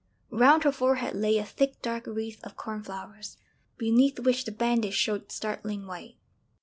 [0.31, 3.37] Round her forehead lay a thick dark wreath of corn flowers,
[3.77, 6.15] beneath which the bandage showed startling white.